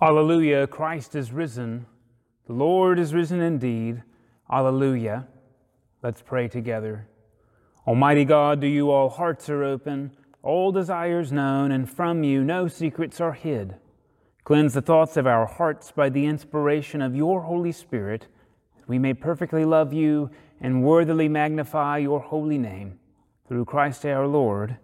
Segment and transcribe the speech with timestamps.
[0.00, 1.86] Alleluia, Christ is risen.
[2.46, 4.04] The Lord is risen indeed.
[4.48, 5.26] Alleluia.
[6.04, 7.08] Let's pray together.
[7.84, 12.68] Almighty God, to you all hearts are open, all desires known, and from you no
[12.68, 13.74] secrets are hid.
[14.44, 18.28] Cleanse the thoughts of our hearts by the inspiration of your Holy Spirit,
[18.76, 20.30] that we may perfectly love you
[20.60, 23.00] and worthily magnify your holy name.
[23.48, 24.76] Through Christ our Lord.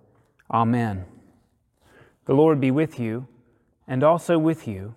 [0.50, 1.04] Amen.
[2.24, 3.28] The Lord be with you,
[3.86, 4.96] and also with you.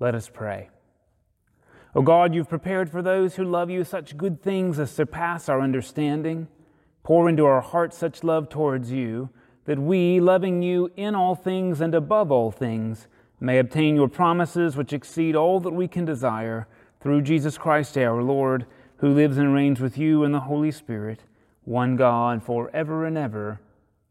[0.00, 0.70] Let us pray.
[1.94, 5.60] O God, you've prepared for those who love you such good things as surpass our
[5.60, 6.48] understanding.
[7.02, 9.30] Pour into our hearts such love towards you
[9.64, 13.06] that we, loving you in all things and above all things,
[13.40, 16.66] may obtain your promises which exceed all that we can desire
[17.00, 18.66] through Jesus Christ our Lord,
[18.98, 21.20] who lives and reigns with you in the Holy Spirit,
[21.64, 23.60] one God, for ever and ever.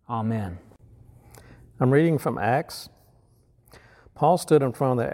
[0.09, 0.59] Amen.
[1.79, 2.89] I'm reading from Acts.
[4.15, 5.13] Paul stood in front of the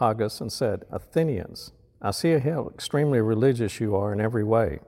[0.00, 4.78] Areopagus and said, Athenians, I see how extremely religious you are in every way.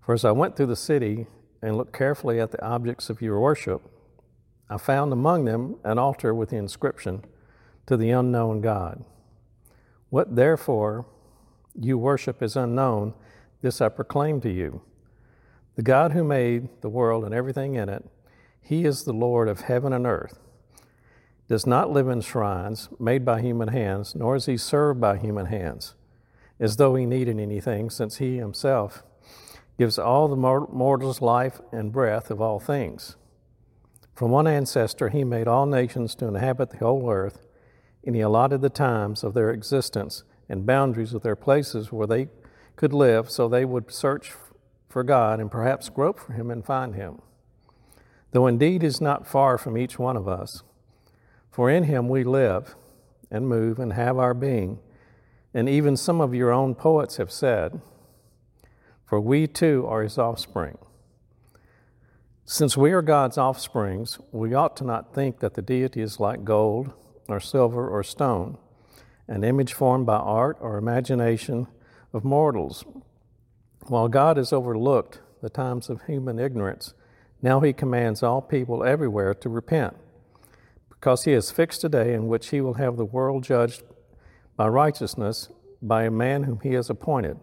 [0.00, 1.26] For as I went through the city
[1.62, 3.82] and looked carefully at the objects of your worship,
[4.68, 7.24] I found among them an altar with the inscription,
[7.86, 9.04] To the unknown God.
[10.10, 11.06] What therefore
[11.78, 13.14] you worship is unknown,
[13.62, 14.82] this I proclaim to you.
[15.76, 18.04] The God who made the world and everything in it,
[18.60, 20.43] He is the Lord of heaven and earth
[21.48, 25.46] does not live in shrines made by human hands, nor is he served by human
[25.46, 25.94] hands,
[26.58, 29.02] as though he needed anything, since he himself
[29.78, 33.16] gives all the mortals life and breath of all things.
[34.14, 37.40] From one ancestor he made all nations to inhabit the whole earth,
[38.06, 42.28] and he allotted the times of their existence and boundaries of their places where they
[42.76, 44.32] could live, so they would search
[44.88, 47.20] for God and perhaps grope for him and find him.
[48.30, 50.62] Though indeed is not far from each one of us,
[51.54, 52.74] for in him we live
[53.30, 54.80] and move and have our being.
[55.54, 57.80] And even some of your own poets have said,
[59.06, 60.76] For we too are his offspring.
[62.44, 66.42] Since we are God's offsprings, we ought to not think that the deity is like
[66.42, 66.92] gold
[67.28, 68.58] or silver or stone,
[69.28, 71.68] an image formed by art or imagination
[72.12, 72.84] of mortals.
[73.86, 76.94] While God has overlooked the times of human ignorance,
[77.40, 79.94] now he commands all people everywhere to repent
[81.04, 83.82] because he has fixed a day in which he will have the world judged
[84.56, 85.50] by righteousness
[85.82, 87.38] by a man whom he has appointed.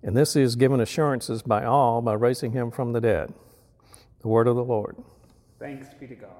[0.00, 3.34] And this is given assurances by all by raising him from the dead.
[4.20, 4.96] The word of the Lord.
[5.58, 6.30] Thanks be to God.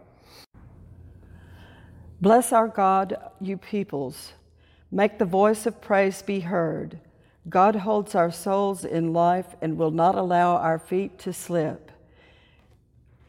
[2.21, 4.35] Bless our God, you peoples.
[4.93, 7.01] Make the voice of praise be heard.
[7.49, 11.91] God holds our souls in life and will not allow our feet to slip.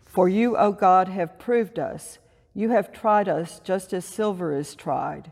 [0.05, 2.19] For you, O God, have proved us
[2.53, 5.31] you have tried us just as silver is tried.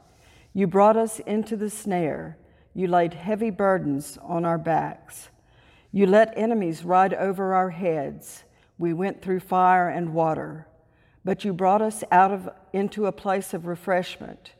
[0.53, 2.37] You brought us into the snare.
[2.73, 5.29] You laid heavy burdens on our backs.
[5.91, 8.43] You let enemies ride over our heads.
[8.77, 10.67] We went through fire and water,
[11.23, 14.53] but you brought us out of into a place of refreshment.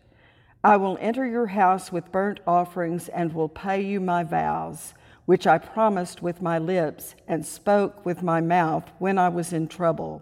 [0.64, 4.94] I will enter your house with burnt offerings and will pay you my vows,
[5.26, 9.68] which I promised with my lips and spoke with my mouth when I was in
[9.68, 10.22] trouble.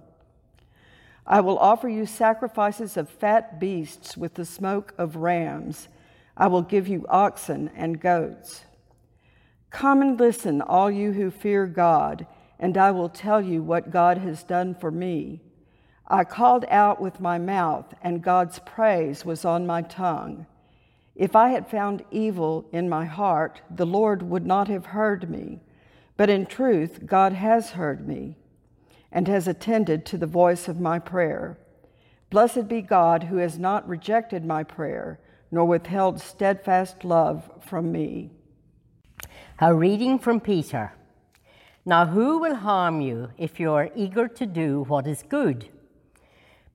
[1.32, 5.88] I will offer you sacrifices of fat beasts with the smoke of rams.
[6.36, 8.66] I will give you oxen and goats.
[9.70, 12.26] Come and listen, all you who fear God,
[12.60, 15.40] and I will tell you what God has done for me.
[16.08, 20.48] I called out with my mouth, and God's praise was on my tongue.
[21.16, 25.60] If I had found evil in my heart, the Lord would not have heard me.
[26.18, 28.36] But in truth, God has heard me
[29.12, 31.58] and has attended to the voice of my prayer.
[32.30, 35.20] Blessed be God who has not rejected my prayer,
[35.52, 38.30] nor withheld steadfast love from me.
[39.60, 40.94] A reading from Peter.
[41.86, 45.70] Now, who will harm you if you are eager to do what is good?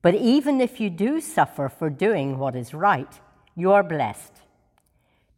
[0.01, 3.19] But even if you do suffer for doing what is right,
[3.55, 4.33] you are blessed.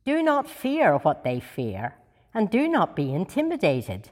[0.04, 1.96] Do not fear what they fear,
[2.34, 4.10] and do not be intimidated,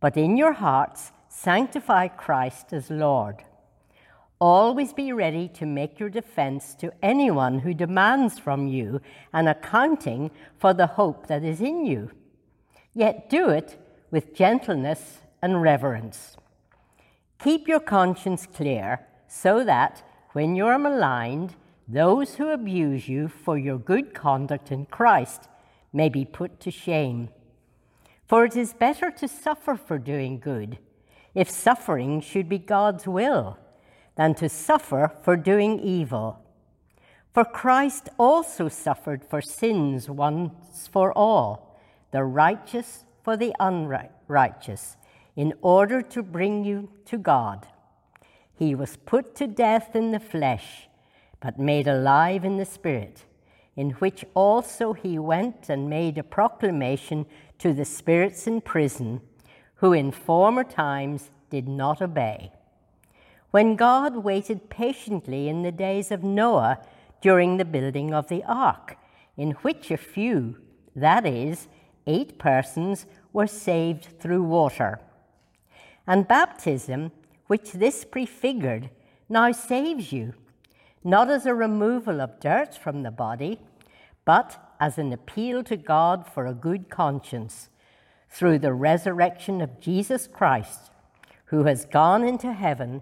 [0.00, 3.44] but in your hearts, Sanctify Christ as Lord.
[4.40, 9.02] Always be ready to make your defense to anyone who demands from you
[9.34, 12.10] an accounting for the hope that is in you.
[12.94, 13.78] Yet do it
[14.10, 16.38] with gentleness and reverence.
[17.38, 20.02] Keep your conscience clear so that,
[20.32, 21.54] when you are maligned,
[21.86, 25.48] those who abuse you for your good conduct in Christ
[25.92, 27.28] may be put to shame.
[28.26, 30.78] For it is better to suffer for doing good
[31.36, 33.58] if suffering should be God's will
[34.16, 36.42] than to suffer for doing evil.
[37.34, 41.78] For Christ also suffered for sins once for all,
[42.10, 44.96] the righteous for the unrighteous,
[45.36, 47.66] in order to bring you to God.
[48.54, 50.88] He was put to death in the flesh,
[51.38, 53.26] but made alive in the Spirit,
[53.76, 57.26] in which also he went and made a proclamation
[57.58, 59.20] to the spirits in prison,
[59.76, 62.52] who in former times did not obey.
[63.50, 66.78] When God waited patiently in the days of Noah,
[67.20, 68.96] during the building of the ark,
[69.36, 70.58] in which a few,
[70.94, 71.68] that is,
[72.06, 75.00] eight persons, were saved through water.
[76.06, 77.12] And baptism,
[77.46, 78.90] which this prefigured,
[79.28, 80.34] now saves you,
[81.02, 83.58] not as a removal of dirt from the body,
[84.24, 87.68] but as an appeal to God for a good conscience
[88.36, 90.90] through the resurrection of Jesus Christ,
[91.46, 93.00] who has gone into heaven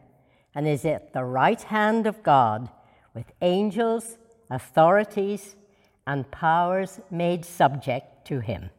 [0.55, 2.69] and is at the right hand of God
[3.15, 4.17] with angels,
[4.49, 5.57] authorities,
[6.07, 8.71] and powers made subject to him.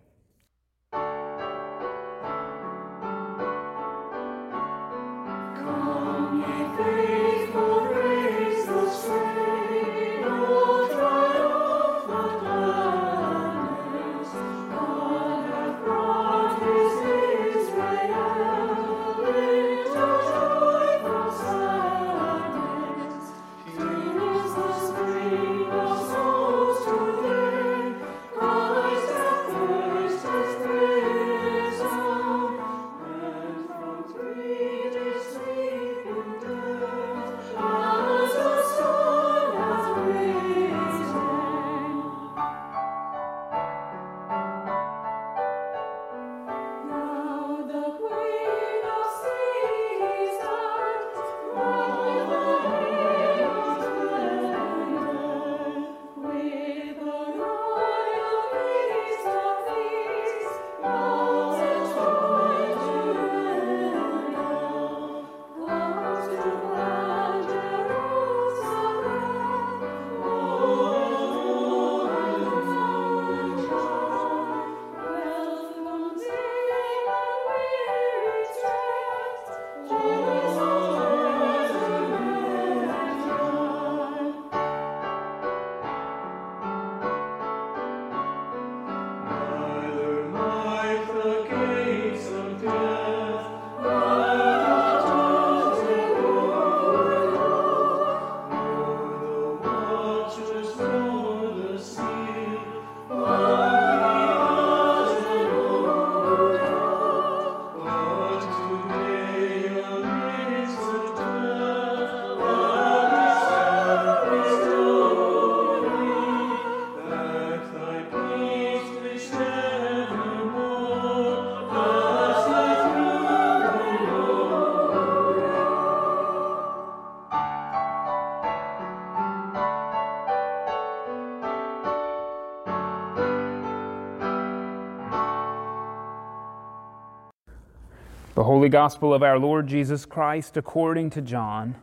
[138.46, 141.76] Holy Gospel of our Lord Jesus Christ according to John.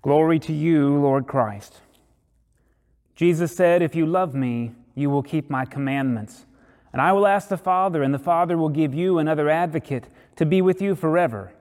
[0.00, 1.80] Glory to you, Lord Christ.
[3.16, 6.46] Jesus said, If you love me, you will keep my commandments.
[6.92, 10.04] And I will ask the Father, and the Father will give you another advocate
[10.36, 11.52] to be with you forever.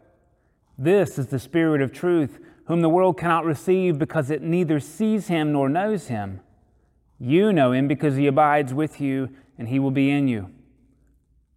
[0.77, 5.29] This is the Spirit of truth, whom the world cannot receive because it neither sees
[5.29, 6.41] him nor knows him.
[7.19, 10.51] You know him because he abides with you, and he will be in you.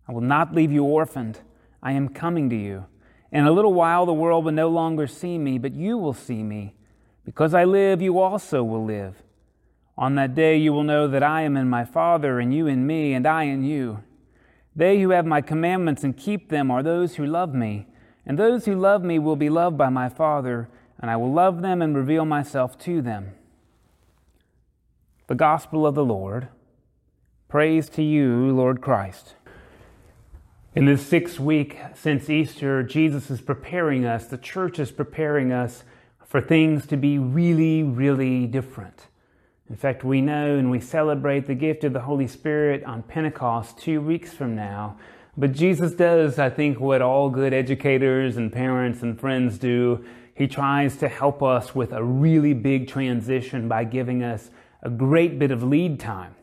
[0.08, 1.40] I will not leave you orphaned.
[1.84, 2.86] I am coming to you.
[3.30, 6.42] In a little while, the world will no longer see me, but you will see
[6.42, 6.74] me.
[7.24, 9.22] Because I live, you also will live.
[9.96, 12.86] On that day, you will know that I am in my Father, and you in
[12.86, 14.02] me, and I in you.
[14.74, 17.86] They who have my commandments and keep them are those who love me.
[18.26, 21.60] And those who love me will be loved by my Father, and I will love
[21.60, 23.34] them and reveal myself to them.
[25.26, 26.48] The Gospel of the Lord.
[27.48, 29.34] Praise to you, Lord Christ.
[30.74, 35.84] In this sixth week since Easter, Jesus is preparing us, the church is preparing us
[36.26, 39.06] for things to be really, really different.
[39.70, 43.78] In fact, we know and we celebrate the gift of the Holy Spirit on Pentecost
[43.78, 44.96] two weeks from now.
[45.36, 50.04] But Jesus does, I think, what all good educators and parents and friends do.
[50.34, 54.50] He tries to help us with a really big transition by giving us
[54.82, 56.34] a great bit of lead time.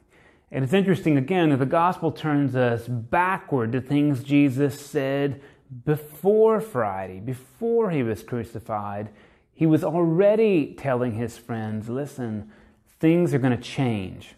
[0.51, 5.41] And it's interesting, again, that the gospel turns us backward to things Jesus said
[5.86, 9.10] before Friday, before he was crucified.
[9.53, 12.51] He was already telling his friends, listen,
[13.00, 14.36] things are going to change.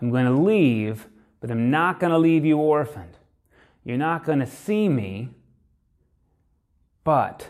[0.00, 1.06] I'm going to leave,
[1.40, 3.18] but I'm not going to leave you orphaned.
[3.84, 5.28] You're not going to see me,
[7.04, 7.48] but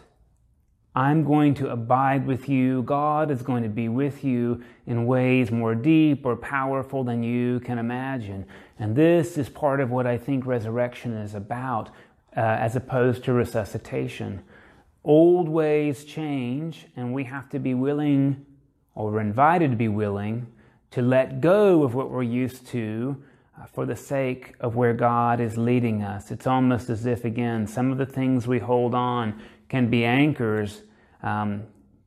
[0.95, 2.83] I'm going to abide with you.
[2.83, 7.61] God is going to be with you in ways more deep or powerful than you
[7.61, 8.45] can imagine.
[8.79, 11.91] And this is part of what I think resurrection is about,
[12.37, 14.43] uh, as opposed to resuscitation.
[15.05, 18.45] Old ways change, and we have to be willing,
[18.97, 20.49] or we're invited to be willing,
[20.91, 23.23] to let go of what we're used to
[23.57, 26.33] uh, for the sake of where God is leading us.
[26.33, 29.41] It's almost as if, again, some of the things we hold on
[29.71, 30.83] can be anchors,
[31.23, 31.63] um,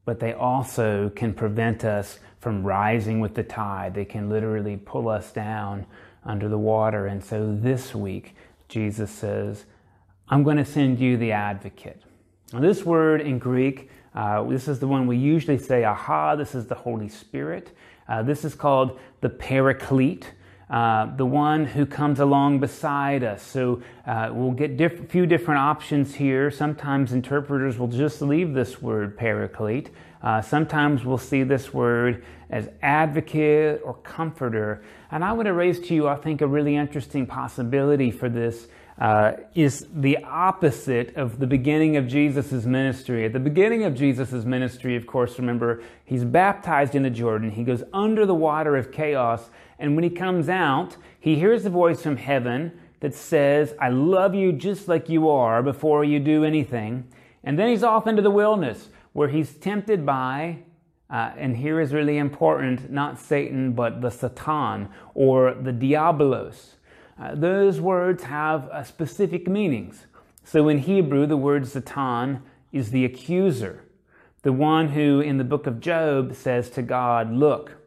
[0.05, 3.95] but they also can prevent us from rising with the tide.
[3.95, 5.85] They can literally pull us down
[6.25, 7.07] under the water.
[7.07, 8.35] And so this week,
[8.67, 9.65] Jesus says,
[10.27, 12.03] I'm going to send you the advocate.
[12.51, 16.53] Now, this word in Greek, uh, this is the one we usually say, aha, this
[16.53, 17.71] is the Holy Spirit.
[18.09, 20.33] Uh, this is called the Paraclete.
[20.69, 23.43] Uh, the one who comes along beside us.
[23.43, 26.49] So uh, we'll get a diff- few different options here.
[26.49, 29.89] Sometimes interpreters will just leave this word paraclete.
[30.23, 34.83] Uh, sometimes we'll see this word as advocate or comforter.
[35.11, 38.67] And I would have raised to you, I think, a really interesting possibility for this
[38.99, 43.25] uh, is the opposite of the beginning of Jesus' ministry.
[43.25, 47.51] At the beginning of Jesus' ministry, of course, remember, he's baptized in the Jordan.
[47.51, 49.49] He goes under the water of chaos.
[49.79, 54.35] And when he comes out, he hears a voice from heaven that says, I love
[54.35, 57.07] you just like you are before you do anything.
[57.43, 60.59] And then he's off into the wilderness where he's tempted by,
[61.09, 66.75] uh, and here is really important, not Satan, but the Satan or the Diabolos.
[67.19, 70.07] Uh, those words have uh, specific meanings.
[70.43, 72.41] So in Hebrew, the word Satan
[72.71, 73.85] is the accuser,
[74.41, 77.77] the one who in the book of Job says to God, Look,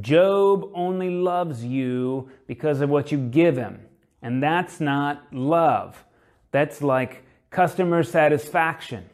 [0.00, 3.80] Job only loves you because of what you give him.
[4.20, 6.04] And that's not love.
[6.50, 9.04] That's like customer satisfaction.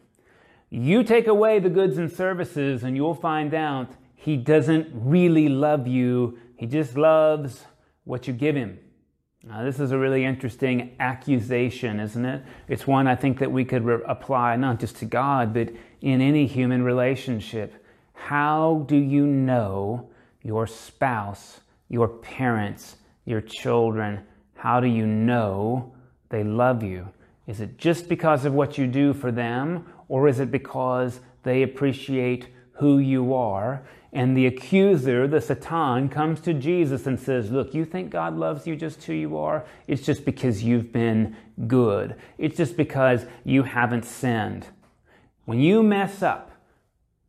[0.70, 5.86] You take away the goods and services, and you'll find out he doesn't really love
[5.86, 6.38] you.
[6.56, 7.64] He just loves
[8.04, 8.78] what you give him.
[9.44, 12.42] Now, this is a really interesting accusation, isn't it?
[12.66, 16.20] It's one I think that we could re- apply not just to God, but in
[16.20, 17.84] any human relationship.
[18.14, 20.10] How do you know
[20.42, 24.26] your spouse, your parents, your children?
[24.54, 25.94] How do you know
[26.30, 27.08] they love you?
[27.46, 31.62] Is it just because of what you do for them, or is it because they
[31.62, 33.86] appreciate who you are?
[34.12, 38.66] And the accuser, the Satan, comes to Jesus and says, Look, you think God loves
[38.66, 39.66] you just who you are?
[39.86, 41.36] It's just because you've been
[41.66, 42.14] good.
[42.38, 44.66] It's just because you haven't sinned.
[45.44, 46.52] When you mess up,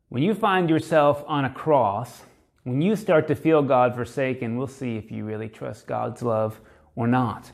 [0.08, 2.24] when you find yourself on a cross,
[2.64, 6.60] when you start to feel God forsaken, we'll see if you really trust God's love
[6.96, 7.52] or not.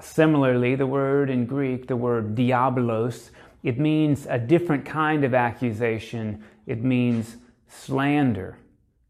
[0.00, 3.30] Similarly, the word in Greek, the word diabolos,
[3.62, 6.44] it means a different kind of accusation.
[6.66, 7.36] It means
[7.68, 8.58] slander.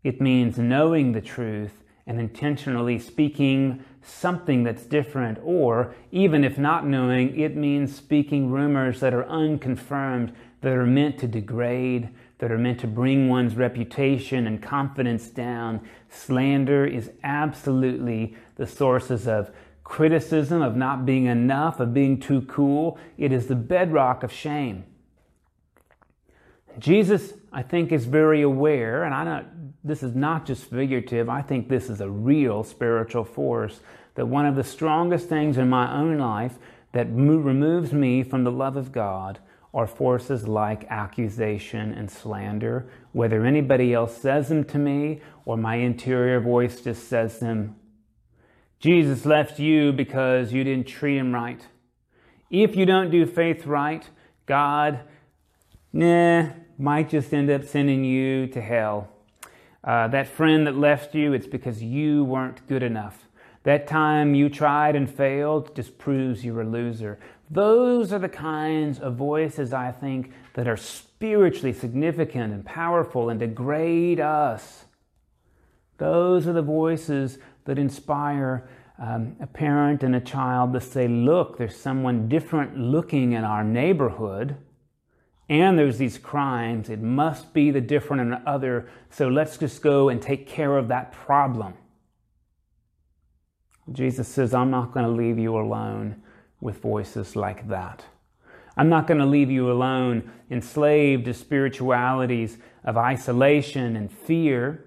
[0.02, 6.86] It means knowing the truth and intentionally speaking something that's different, or even if not
[6.86, 12.58] knowing, it means speaking rumors that are unconfirmed, that are meant to degrade, that are
[12.58, 15.80] meant to bring one's reputation and confidence down.
[16.10, 19.50] Slander is absolutely the sources of
[19.82, 22.98] criticism, of not being enough, of being too cool.
[23.16, 24.84] It is the bedrock of shame.
[26.78, 31.42] Jesus, I think, is very aware, and I don't, this is not just figurative, I
[31.42, 33.80] think this is a real spiritual force,
[34.14, 36.58] that one of the strongest things in my own life
[36.92, 39.38] that mo- removes me from the love of God
[39.74, 45.76] are forces like accusation and slander, whether anybody else says them to me or my
[45.76, 47.74] interior voice just says them.
[48.78, 51.66] Jesus left you because you didn't treat him right.
[52.50, 54.08] If you don't do faith right,
[54.46, 55.00] God,
[55.92, 59.08] nah, might just end up sending you to hell.
[59.82, 63.28] Uh, that friend that left you, it's because you weren't good enough.
[63.64, 67.18] That time you tried and failed just proves you're a loser.
[67.50, 73.40] Those are the kinds of voices, I think, that are spiritually significant and powerful and
[73.40, 74.84] degrade us.
[75.98, 81.58] Those are the voices that inspire um, a parent and a child to say, Look,
[81.58, 84.56] there's someone different looking in our neighborhood
[85.60, 86.90] and there's these crimes.
[86.90, 88.88] It must be the different and the other.
[89.10, 91.74] So let's just go and take care of that problem.
[93.92, 96.22] Jesus says, I'm not going to leave you alone
[96.60, 98.04] with voices like that.
[98.76, 104.84] I'm not going to leave you alone, enslaved to spiritualities of isolation and fear.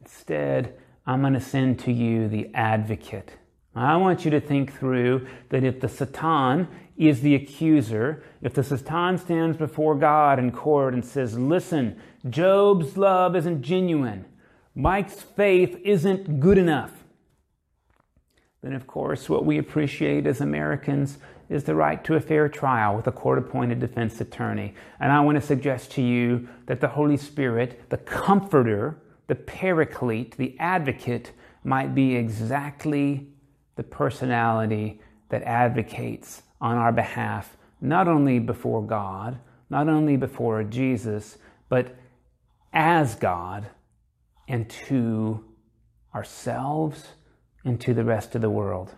[0.00, 3.32] Instead, I'm going to send to you the advocate.
[3.74, 8.64] I want you to think through that if the Satan is the accuser, if the
[8.64, 14.26] Satan stands before God in court and says, Listen, Job's love isn't genuine,
[14.74, 17.04] Mike's faith isn't good enough,
[18.62, 22.96] then of course what we appreciate as Americans is the right to a fair trial
[22.96, 24.74] with a court appointed defense attorney.
[25.00, 30.36] And I want to suggest to you that the Holy Spirit, the comforter, the paraclete,
[30.36, 31.32] the advocate,
[31.64, 33.28] might be exactly
[33.76, 35.00] the personality
[35.30, 39.38] that advocates on our behalf, not only before God,
[39.70, 41.38] not only before Jesus,
[41.68, 41.96] but
[42.72, 43.68] as God
[44.46, 45.44] and to
[46.14, 47.08] ourselves
[47.64, 48.94] and to the rest of the world.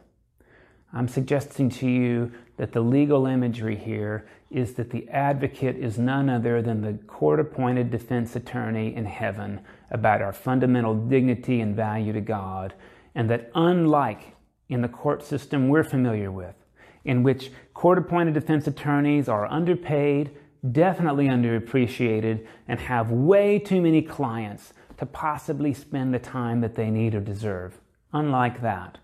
[0.92, 6.28] I'm suggesting to you that the legal imagery here is that the advocate is none
[6.28, 12.12] other than the court appointed defense attorney in heaven about our fundamental dignity and value
[12.12, 12.74] to God,
[13.14, 14.34] and that unlike
[14.68, 16.54] in the court system we're familiar with,
[17.04, 20.30] in which court appointed defense attorneys are underpaid,
[20.72, 26.90] definitely underappreciated, and have way too many clients to possibly spend the time that they
[26.90, 27.80] need or deserve.
[28.12, 28.98] Unlike that,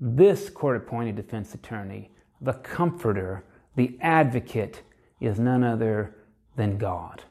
[0.00, 2.10] this court appointed defense attorney,
[2.40, 4.82] the comforter, the advocate,
[5.20, 6.14] is none other
[6.56, 7.24] than God.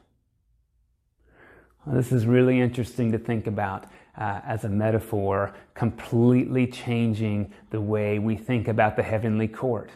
[1.84, 7.80] Well, this is really interesting to think about uh, as a metaphor, completely changing the
[7.80, 9.90] way we think about the heavenly court.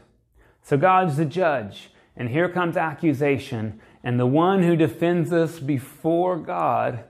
[0.63, 6.37] So God's the judge, and here comes accusation, and the one who defends us before
[6.37, 7.05] God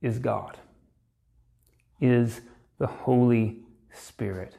[0.00, 0.58] is God,
[2.00, 2.40] is
[2.78, 3.60] the Holy
[3.92, 4.56] Spirit.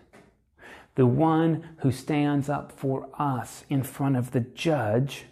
[0.96, 5.26] The one who stands up for us in front of the judge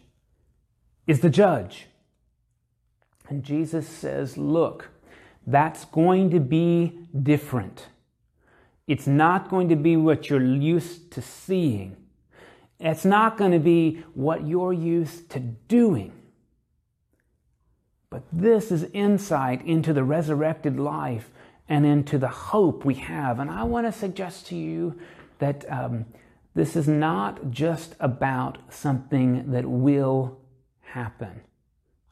[1.06, 1.88] is the judge.
[3.28, 4.90] And Jesus says, Look,
[5.48, 7.88] that's going to be different.
[8.86, 11.96] It's not going to be what you're used to seeing.
[12.80, 16.12] It's not going to be what you're used to doing.
[18.10, 21.32] But this is insight into the resurrected life
[21.68, 23.40] and into the hope we have.
[23.40, 25.00] And I want to suggest to you
[25.40, 26.06] that um,
[26.56, 30.40] this is not just about something that will
[30.82, 31.42] happen.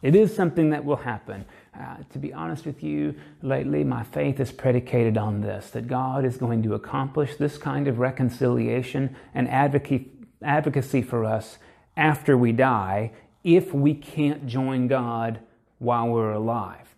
[0.02, 1.46] It is something that will happen.
[1.78, 6.24] Uh, to be honest with you, lately my faith is predicated on this that God
[6.24, 11.58] is going to accomplish this kind of reconciliation and advocacy for us
[11.98, 13.12] after we die
[13.44, 15.40] if we can't join God
[15.80, 16.96] while we're alive.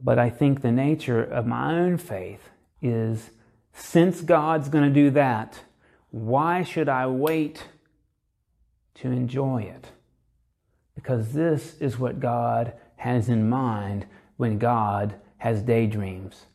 [0.00, 3.30] But I think the nature of my own faith is
[3.72, 5.60] since God's going to do that,
[6.10, 7.66] why should I wait
[8.96, 9.90] to enjoy it?
[10.96, 14.06] Because this is what God has in mind
[14.36, 16.46] when God has daydreams,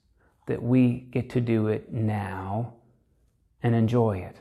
[0.47, 2.73] that we get to do it now
[3.63, 4.35] and enjoy it.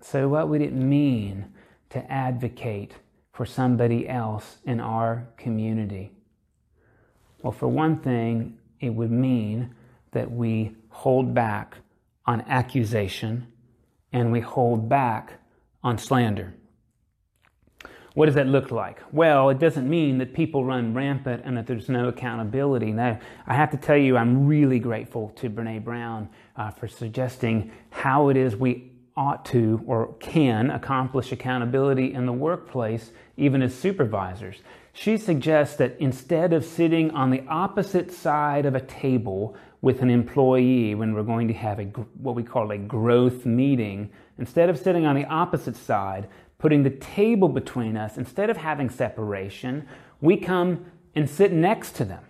[0.00, 1.46] So, what would it mean
[1.90, 2.94] to advocate
[3.32, 6.12] for somebody else in our community?
[7.42, 9.74] Well, for one thing, it would mean
[10.12, 11.76] that we hold back
[12.26, 13.46] on accusation
[14.12, 15.34] and we hold back
[15.82, 16.54] on slander.
[18.14, 19.00] What does that look like?
[19.12, 22.90] Well, it doesn't mean that people run rampant and that there's no accountability.
[22.92, 27.70] Now, I have to tell you, I'm really grateful to Brene Brown uh, for suggesting
[27.90, 33.74] how it is we ought to or can accomplish accountability in the workplace, even as
[33.74, 34.56] supervisors.
[34.92, 40.10] She suggests that instead of sitting on the opposite side of a table with an
[40.10, 44.78] employee when we're going to have a what we call a growth meeting, instead of
[44.78, 46.28] sitting on the opposite side,
[46.60, 49.88] putting the table between us, instead of having separation,
[50.20, 50.84] we come
[51.16, 52.22] and sit next to them.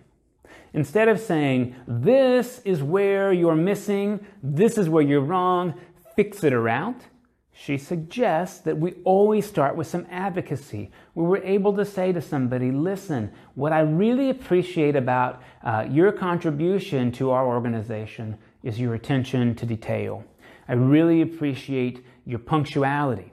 [0.73, 5.75] Instead of saying, This is where you're missing, this is where you're wrong,
[6.15, 7.03] fix it around,
[7.53, 12.21] she suggests that we always start with some advocacy, where we're able to say to
[12.21, 18.95] somebody, Listen, what I really appreciate about uh, your contribution to our organization is your
[18.95, 20.23] attention to detail.
[20.67, 23.30] I really appreciate your punctuality.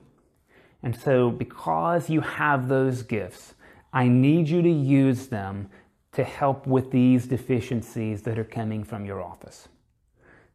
[0.83, 3.55] And so, because you have those gifts,
[3.93, 5.71] I need you to use them
[6.13, 9.69] to help with these deficiencies that are coming from your office.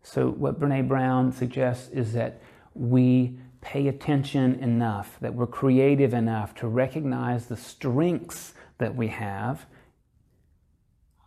[0.01, 2.41] So, what Brene Brown suggests is that
[2.73, 9.65] we pay attention enough, that we're creative enough to recognize the strengths that we have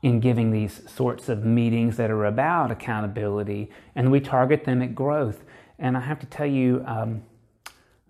[0.03, 4.95] in giving these sorts of meetings that are about accountability, and we target them at
[4.95, 5.45] growth.
[5.79, 7.23] And I have to tell you, um,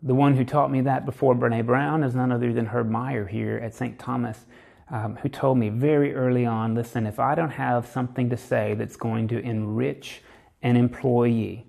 [0.02, 3.26] the one who taught me that before Brene Brown is none other than Herb Meyer
[3.26, 3.98] here at St.
[3.98, 4.44] Thomas.
[4.88, 8.74] um, who told me very early on listen, if I don't have something to say
[8.74, 10.22] that's going to enrich
[10.62, 11.66] an employee,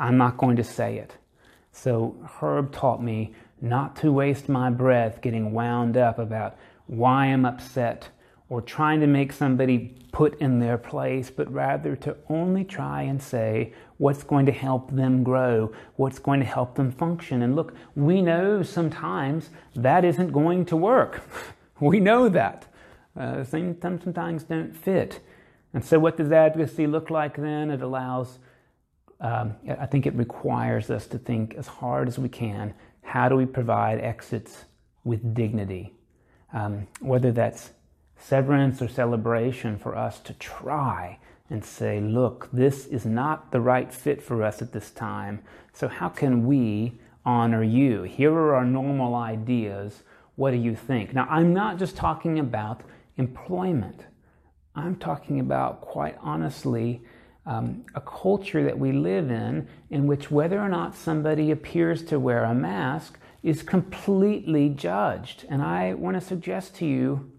[0.00, 1.16] I'm not going to say it.
[1.72, 7.44] So Herb taught me not to waste my breath getting wound up about why I'm
[7.44, 8.08] upset
[8.54, 13.20] or trying to make somebody put in their place, but rather to only try and
[13.20, 17.42] say what's going to help them grow, what's going to help them function.
[17.42, 21.22] And look, we know sometimes that isn't going to work.
[21.80, 22.66] we know that.
[23.16, 25.18] Uh, things sometimes don't fit.
[25.72, 27.72] And so, what does advocacy look like then?
[27.72, 28.38] It allows,
[29.20, 32.72] um, I think it requires us to think as hard as we can
[33.04, 34.64] how do we provide exits
[35.04, 35.94] with dignity?
[36.52, 37.70] Um, whether that's
[38.26, 41.18] severance or celebration for us to try
[41.50, 45.42] and say, look, this is not the right fit for us at this time.
[45.74, 48.02] So, how can we honor you?
[48.02, 50.02] Here are our normal ideas.
[50.36, 51.12] What do you think?
[51.12, 52.80] Now, I'm not just talking about
[53.18, 54.06] employment,
[54.74, 57.02] I'm talking about, quite honestly,
[57.46, 62.18] um, a culture that we live in, in which whether or not somebody appears to
[62.18, 65.44] wear a mask is completely judged.
[65.50, 67.30] And I want to suggest to you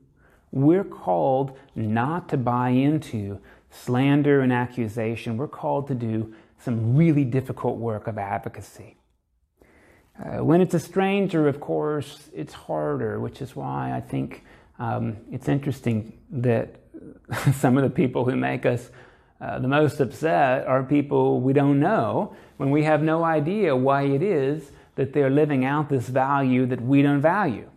[0.52, 5.38] we're called not to buy into slander and accusation.
[5.38, 8.98] We're called to do some really difficult work of advocacy.
[10.18, 14.44] Uh, when it's a stranger, of course, it's harder, which is why I think
[14.80, 16.80] um, it's interesting that
[17.56, 18.90] some of the people who make us
[19.42, 24.04] uh, the most upset are people we don't know when we have no idea why
[24.04, 27.70] it is that they're living out this value that we don't value.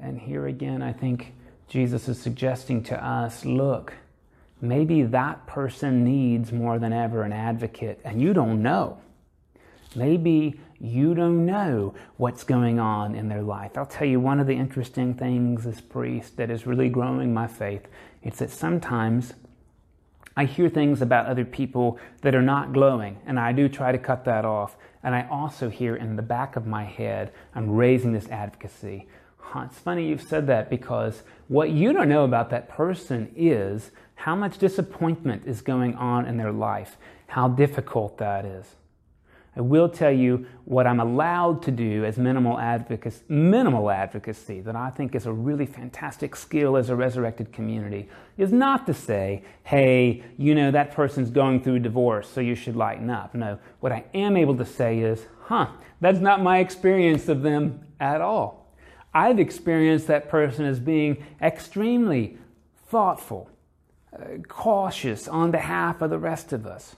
[0.00, 1.32] And here again, I think
[1.72, 3.94] Jesus is suggesting to us look,
[4.60, 8.98] maybe that person needs more than ever an advocate, and you don't know.
[9.96, 13.78] Maybe you don't know what's going on in their life.
[13.78, 17.46] I'll tell you one of the interesting things as priest that is really growing my
[17.46, 17.88] faith.
[18.22, 19.32] It's that sometimes
[20.36, 23.98] I hear things about other people that are not glowing, and I do try to
[23.98, 24.76] cut that off.
[25.02, 29.06] And I also hear in the back of my head, I'm raising this advocacy.
[29.42, 33.90] Huh, it's funny you've said that because what you don't know about that person is
[34.14, 38.76] how much disappointment is going on in their life, how difficult that is.
[39.54, 44.74] I will tell you what I'm allowed to do as minimal advocacy, minimal advocacy that
[44.74, 49.42] I think is a really fantastic skill as a resurrected community is not to say,
[49.64, 53.34] hey, you know, that person's going through divorce, so you should lighten up.
[53.34, 55.66] No, what I am able to say is, huh,
[56.00, 58.61] that's not my experience of them at all.
[59.14, 62.38] I've experienced that person as being extremely
[62.88, 63.50] thoughtful,
[64.14, 66.96] uh, cautious on behalf of the rest of us.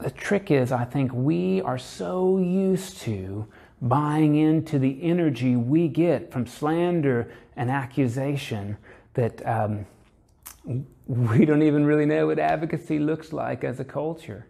[0.00, 3.46] The trick is, I think we are so used to
[3.80, 8.76] buying into the energy we get from slander and accusation
[9.14, 9.86] that um,
[11.06, 14.46] we don't even really know what advocacy looks like as a culture.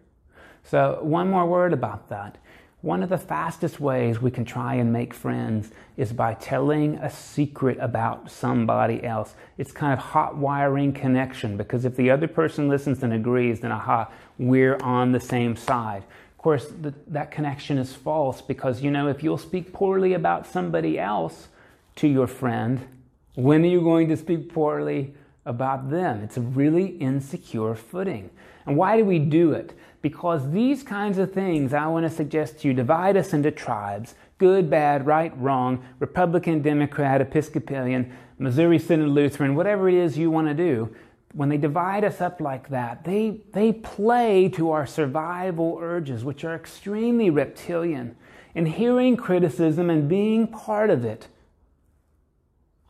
[0.63, 2.37] So, one more word about that.
[2.85, 7.09] One of the fastest ways we can try and make friends is by telling a
[7.09, 9.33] secret about somebody else.
[9.57, 13.71] It's kind of hot wiring connection because if the other person listens and agrees, then
[13.71, 16.03] aha, we're on the same side.
[16.33, 20.45] Of course, the, that connection is false because, you know, if you'll speak poorly about
[20.45, 21.47] somebody else
[21.95, 22.87] to your friend,
[23.33, 26.21] when are you going to speak poorly about them?
[26.21, 28.29] It's a really insecure footing.
[28.67, 29.73] And why do we do it?
[30.05, 34.13] Because these kinds of things I want to suggest to you divide us into tribes
[34.37, 40.47] good, bad, right, wrong, Republican, Democrat, Episcopalian, Missouri Synod Lutheran, whatever it is you want
[40.47, 40.95] to do.
[41.33, 46.43] When they divide us up like that, they, they play to our survival urges, which
[46.43, 48.15] are extremely reptilian.
[48.53, 51.29] And hearing criticism and being part of it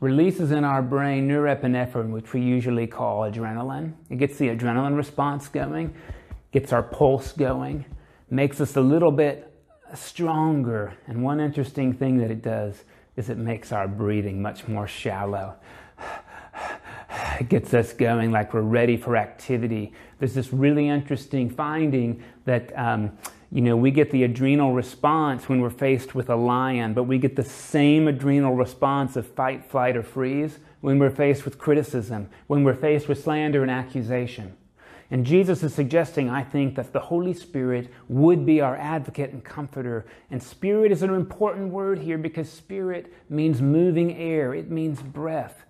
[0.01, 3.93] releases in our brain norepinephrine, which we usually call adrenaline.
[4.09, 5.95] It gets the adrenaline response going
[6.55, 7.83] gets our pulse going,
[8.29, 9.51] makes us a little bit
[9.93, 10.93] stronger.
[11.05, 12.85] And one interesting thing that it does
[13.17, 15.55] is it makes our breathing much more shallow.
[17.41, 19.91] It gets us going like we're ready for activity.
[20.19, 23.17] There's this really interesting finding that um,
[23.51, 27.17] you know we get the adrenal response when we're faced with a lion, but we
[27.17, 32.29] get the same adrenal response of fight, flight, or freeze when we're faced with criticism,
[32.47, 34.55] when we're faced with slander and accusation.
[35.11, 39.43] And Jesus is suggesting, I think, that the Holy Spirit would be our advocate and
[39.43, 40.05] comforter.
[40.31, 45.63] And spirit is an important word here because spirit means moving air, it means breath.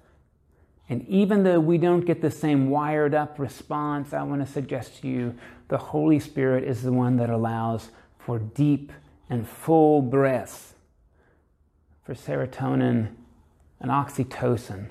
[0.88, 5.02] And even though we don't get the same wired up response, I want to suggest
[5.02, 5.36] to you
[5.68, 8.92] the Holy Spirit is the one that allows for deep
[9.30, 10.76] and full breaths,
[12.04, 13.16] for serotonin
[13.80, 14.90] and oxytocin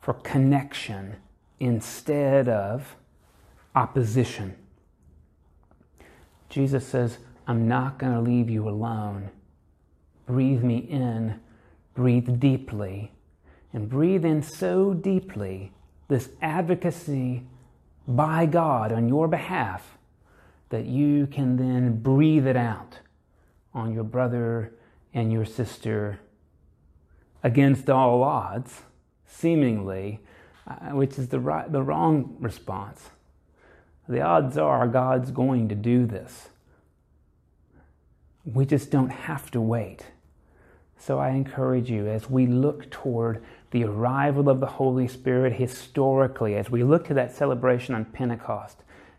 [0.00, 1.16] for connection
[1.58, 2.96] instead of
[3.74, 4.56] opposition.
[6.48, 9.30] Jesus says, I'm not going to leave you alone.
[10.26, 11.40] Breathe me in,
[11.94, 13.12] breathe deeply,
[13.72, 15.72] and breathe in so deeply
[16.08, 17.44] this advocacy
[18.06, 19.96] by God on your behalf
[20.70, 22.98] that you can then breathe it out
[23.74, 24.72] on your brother
[25.14, 26.20] and your sister
[27.42, 28.82] against all odds,
[29.26, 30.20] seemingly,
[30.66, 33.10] uh, which is the, right, the wrong response.
[34.10, 36.48] The odds are God's going to do this.
[38.44, 40.06] We just don't have to wait.
[40.98, 46.56] So I encourage you as we look toward the arrival of the Holy Spirit historically,
[46.56, 48.78] as we look to that celebration on Pentecost,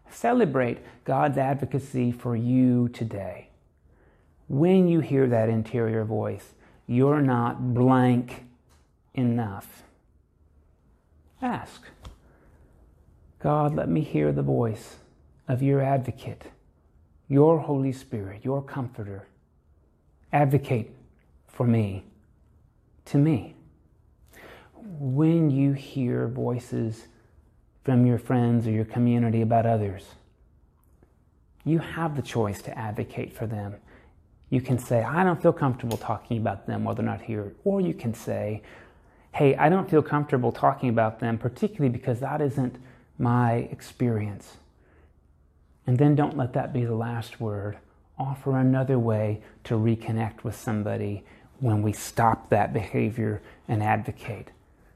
[0.09, 3.47] celebrate God's advocacy for you today.
[4.49, 6.51] When you hear that interior voice,
[6.85, 8.43] you're not blank
[9.13, 9.83] enough.
[11.41, 11.83] Ask
[13.43, 14.97] God, let me hear the voice
[15.47, 16.43] of your advocate,
[17.27, 19.27] your Holy Spirit, your comforter.
[20.31, 20.91] Advocate
[21.47, 22.05] for me,
[23.05, 23.55] to me.
[24.75, 27.07] When you hear voices
[27.83, 30.05] from your friends or your community about others,
[31.65, 33.75] you have the choice to advocate for them.
[34.51, 37.53] You can say, I don't feel comfortable talking about them while they're not here.
[37.63, 38.61] Or you can say,
[39.33, 42.77] hey, I don't feel comfortable talking about them, particularly because that isn't
[43.21, 44.57] my experience.
[45.87, 47.77] And then don't let that be the last word.
[48.17, 51.23] Offer another way to reconnect with somebody
[51.59, 54.49] when we stop that behavior and advocate.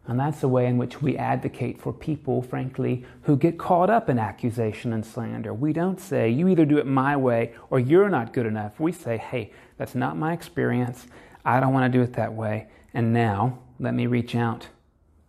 [0.08, 4.10] And that's the way in which we advocate for people, frankly, who get caught up
[4.10, 5.54] in accusation and slander.
[5.54, 8.80] We don't say, you either do it my way or you're not good enough.
[8.80, 11.08] We say, hey, that's not my experience.
[11.44, 12.68] I don't want to do it that way.
[12.94, 14.68] And now let me reach out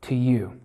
[0.03, 0.61] to you.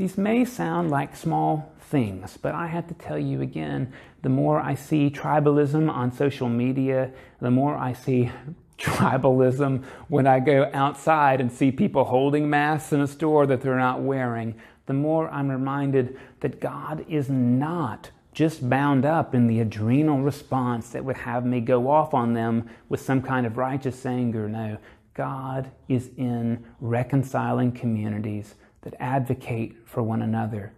[0.00, 4.58] These may sound like small things, but I have to tell you again the more
[4.58, 8.30] I see tribalism on social media, the more I see
[8.78, 13.76] tribalism when I go outside and see people holding masks in a store that they're
[13.76, 14.54] not wearing,
[14.86, 20.88] the more I'm reminded that God is not just bound up in the adrenal response
[20.92, 24.48] that would have me go off on them with some kind of righteous anger.
[24.48, 24.78] No,
[25.12, 30.72] God is in reconciling communities that advocate for one another.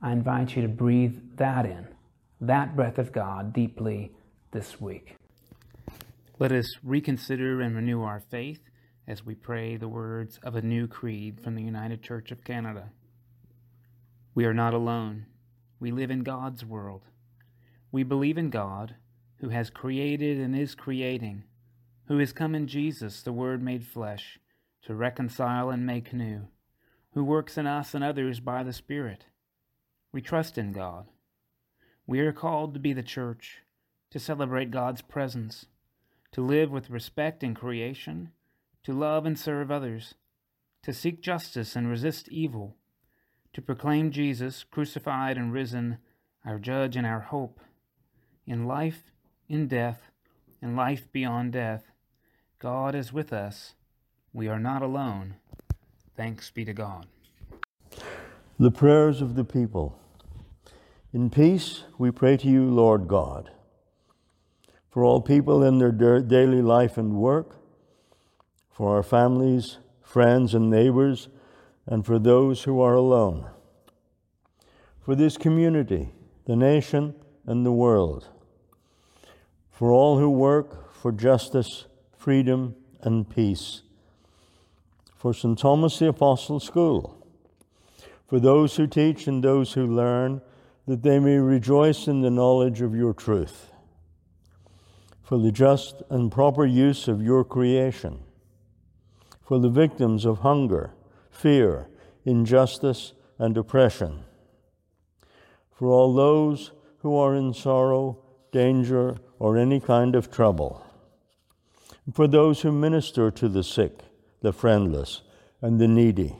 [0.00, 1.88] I invite you to breathe that in,
[2.40, 4.12] that breath of God, deeply
[4.52, 5.16] this week.
[6.38, 8.60] Let us reconsider and renew our faith
[9.06, 12.90] as we pray the words of a new creed from the United Church of Canada.
[14.34, 15.26] We are not alone.
[15.80, 17.02] We live in God's world.
[17.90, 18.94] We believe in God,
[19.40, 21.44] who has created and is creating
[22.08, 24.38] who is come in Jesus, the Word made flesh,
[24.82, 26.48] to reconcile and make new,
[27.12, 29.26] who works in us and others by the Spirit.
[30.12, 31.06] We trust in God.
[32.06, 33.58] We are called to be the church,
[34.10, 35.66] to celebrate God's presence,
[36.32, 38.30] to live with respect in creation,
[38.84, 40.14] to love and serve others,
[40.82, 42.76] to seek justice and resist evil,
[43.52, 45.98] to proclaim Jesus crucified and risen,
[46.44, 47.60] our judge and our hope,
[48.46, 49.12] in life,
[49.48, 50.10] in death,
[50.62, 51.84] in life beyond death
[52.58, 53.74] God is with us.
[54.32, 55.36] We are not alone.
[56.18, 57.06] Thanks be to God.
[58.58, 59.96] The prayers of the people.
[61.12, 63.52] In peace, we pray to you, Lord God,
[64.90, 67.54] for all people in their daily life and work,
[68.68, 71.28] for our families, friends, and neighbors,
[71.86, 73.46] and for those who are alone,
[75.00, 76.08] for this community,
[76.46, 77.14] the nation,
[77.46, 78.26] and the world,
[79.70, 83.82] for all who work for justice freedom, and peace.
[85.18, 85.58] For St.
[85.58, 87.14] Thomas the Apostle School,
[88.26, 90.40] for those who teach and those who learn,
[90.86, 93.72] that they may rejoice in the knowledge of your truth.
[95.22, 98.20] For the just and proper use of your creation.
[99.42, 100.92] For the victims of hunger,
[101.30, 101.88] fear,
[102.24, 104.24] injustice, and oppression.
[105.72, 108.18] For all those who are in sorrow,
[108.52, 110.84] danger, or any kind of trouble
[112.12, 114.00] for those who minister to the sick,
[114.40, 115.22] the friendless,
[115.60, 116.36] and the needy,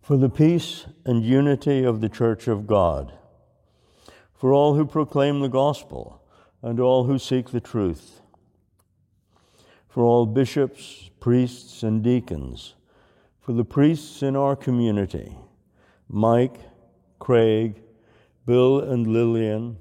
[0.00, 3.12] for the peace and unity of the Church of God,
[4.32, 6.22] for all who proclaim the gospel
[6.62, 8.22] and all who seek the truth,
[9.88, 12.74] for all bishops, priests, and deacons,
[13.40, 15.36] for the priests in our community,
[16.08, 16.60] Mike,
[17.18, 17.82] Craig,
[18.46, 19.76] Bill, and Lillian,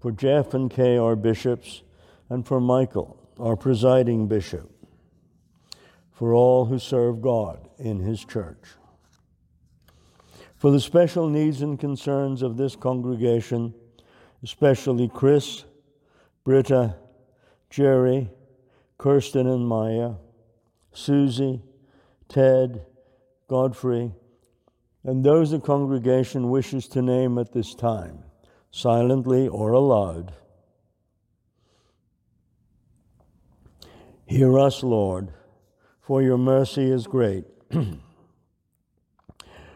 [0.00, 1.82] for Jeff and Kay, our bishops
[2.28, 4.70] and for Michael, our presiding bishop,
[6.18, 8.64] for all who serve God in His church.
[10.56, 13.72] For the special needs and concerns of this congregation,
[14.42, 15.64] especially Chris,
[16.42, 16.96] Britta,
[17.70, 18.28] Jerry,
[18.98, 20.14] Kirsten and Maya,
[20.92, 21.62] Susie,
[22.26, 22.84] Ted,
[23.46, 24.10] Godfrey,
[25.04, 28.24] and those the congregation wishes to name at this time,
[28.72, 30.32] silently or aloud.
[34.26, 35.32] Hear us, Lord,
[36.08, 37.44] for your mercy is great.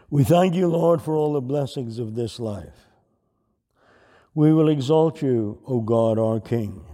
[0.09, 2.87] we thank you, Lord, for all the blessings of this life.
[4.33, 6.85] We will exalt you, O God, our King,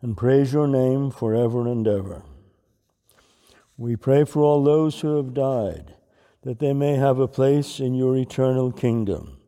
[0.00, 2.24] and praise your name forever and ever.
[3.76, 5.94] We pray for all those who have died,
[6.42, 9.38] that they may have a place in your eternal kingdom,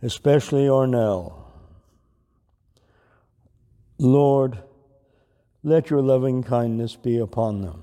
[0.00, 1.34] especially Ornell.
[3.98, 4.62] Lord,
[5.62, 7.82] let your loving kindness be upon them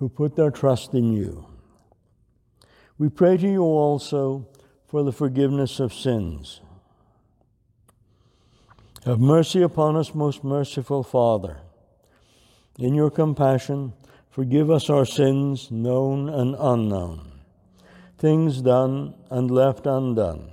[0.00, 1.46] who put their trust in you.
[2.96, 4.48] We pray to you also
[4.86, 6.62] for the forgiveness of sins.
[9.04, 11.58] Have mercy upon us, most merciful Father.
[12.78, 13.92] In your compassion,
[14.30, 17.32] forgive us our sins, known and unknown,
[18.16, 20.50] things done and left undone,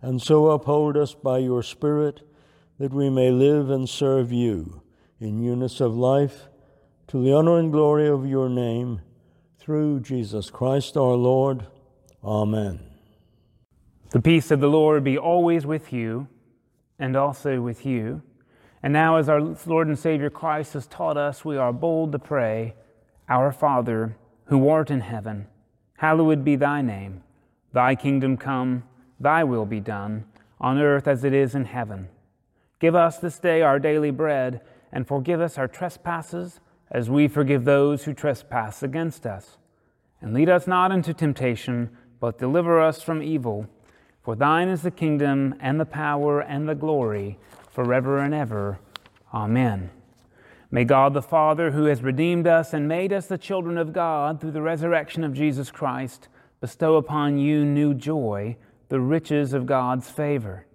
[0.00, 2.22] and so uphold us by your Spirit
[2.78, 4.82] that we may live and serve you
[5.20, 6.48] in newness of life,
[7.12, 8.98] to the honor and glory of your name,
[9.58, 11.66] through Jesus Christ our Lord.
[12.24, 12.80] Amen.
[14.12, 16.26] The peace of the Lord be always with you
[16.98, 18.22] and also with you.
[18.82, 22.18] And now, as our Lord and Savior Christ has taught us, we are bold to
[22.18, 22.72] pray,
[23.28, 25.48] Our Father, who art in heaven,
[25.98, 27.22] hallowed be thy name.
[27.74, 28.84] Thy kingdom come,
[29.20, 30.24] thy will be done,
[30.58, 32.08] on earth as it is in heaven.
[32.80, 36.58] Give us this day our daily bread and forgive us our trespasses
[36.92, 39.56] as we forgive those who trespass against us.
[40.20, 43.66] And lead us not into temptation, but deliver us from evil.
[44.22, 47.38] For thine is the kingdom, and the power, and the glory,
[47.70, 48.78] forever and ever.
[49.34, 49.90] Amen.
[50.70, 54.40] May God the Father, who has redeemed us and made us the children of God
[54.40, 56.28] through the resurrection of Jesus Christ,
[56.60, 58.56] bestow upon you new joy,
[58.88, 60.66] the riches of God's favor.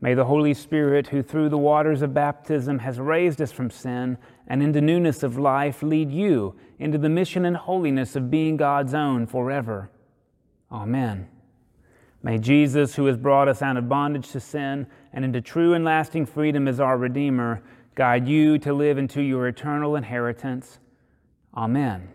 [0.00, 4.18] May the Holy Spirit, who through the waters of baptism has raised us from sin
[4.46, 8.92] and into newness of life, lead you into the mission and holiness of being God's
[8.92, 9.90] own forever.
[10.70, 11.28] Amen.
[12.22, 15.84] May Jesus, who has brought us out of bondage to sin and into true and
[15.84, 17.62] lasting freedom as our Redeemer,
[17.94, 20.78] guide you to live into your eternal inheritance.
[21.56, 22.08] Amen.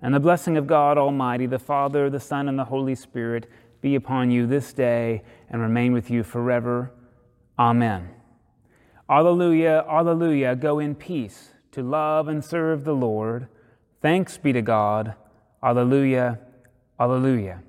[0.00, 3.50] And the blessing of God Almighty, the Father, the Son, and the Holy Spirit
[3.86, 6.90] be upon you this day and remain with you forever.
[7.56, 8.10] Amen.
[9.08, 10.56] Alleluia, alleluia.
[10.56, 13.46] Go in peace to love and serve the Lord.
[14.02, 15.14] Thanks be to God.
[15.62, 16.40] Alleluia,
[16.98, 17.62] alleluia.